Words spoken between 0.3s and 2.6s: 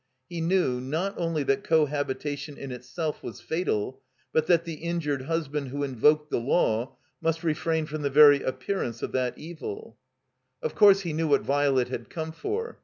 knew, not only that cohabita tion